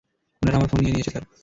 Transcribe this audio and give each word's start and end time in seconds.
উনারা 0.41 0.57
আমার 0.57 0.69
ফোন 0.69 0.79
নিয়ে 0.81 0.93
নিয়েছে, 0.93 1.11
স্যার। 1.11 1.23